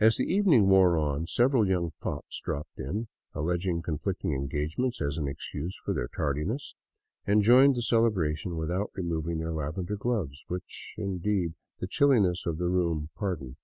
As 0.00 0.16
the 0.16 0.24
evening 0.26 0.68
wore 0.68 0.98
on, 0.98 1.28
several 1.28 1.64
young 1.64 1.92
fops 1.92 2.40
dropped 2.40 2.76
in, 2.76 3.06
alleging 3.34 3.82
conflicting 3.82 4.32
engagements 4.32 5.00
as 5.00 5.16
an 5.16 5.28
excuse 5.28 5.80
for 5.84 5.94
their 5.94 6.08
tardiness, 6.08 6.74
and 7.24 7.40
joined 7.40 7.76
the 7.76 7.82
celebration 7.82 8.56
without 8.56 8.90
removing 8.94 9.38
their 9.38 9.52
lavender 9.52 9.94
gloves, 9.94 10.42
which, 10.48 10.96
indeed, 10.98 11.54
the 11.78 11.86
chilliness 11.86 12.46
of 12.46 12.58
the 12.58 12.66
room 12.68 13.10
pardoned. 13.14 13.54